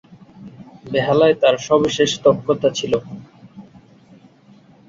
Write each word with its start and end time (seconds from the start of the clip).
বেহালায় 0.85 1.35
তার 1.41 1.55
সবিশেষ 1.67 2.11
দক্ষতা 2.25 2.69
ছিল। 2.77 2.93